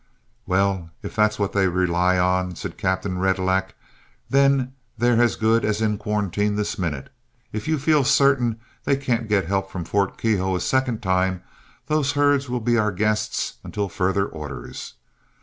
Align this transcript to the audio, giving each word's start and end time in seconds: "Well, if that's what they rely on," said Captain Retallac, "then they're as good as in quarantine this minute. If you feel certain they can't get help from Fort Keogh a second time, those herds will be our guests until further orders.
"Well, 0.47 0.89
if 1.03 1.15
that's 1.15 1.37
what 1.37 1.53
they 1.53 1.67
rely 1.67 2.17
on," 2.17 2.55
said 2.55 2.75
Captain 2.75 3.19
Retallac, 3.19 3.75
"then 4.31 4.73
they're 4.97 5.21
as 5.21 5.35
good 5.35 5.63
as 5.63 5.79
in 5.79 5.99
quarantine 5.99 6.55
this 6.55 6.79
minute. 6.79 7.11
If 7.53 7.67
you 7.67 7.77
feel 7.77 8.03
certain 8.03 8.59
they 8.83 8.95
can't 8.97 9.29
get 9.29 9.45
help 9.45 9.69
from 9.69 9.85
Fort 9.85 10.17
Keogh 10.17 10.55
a 10.55 10.59
second 10.59 11.03
time, 11.03 11.43
those 11.85 12.13
herds 12.13 12.49
will 12.49 12.61
be 12.61 12.79
our 12.79 12.91
guests 12.91 13.59
until 13.63 13.89
further 13.89 14.25
orders. 14.25 14.95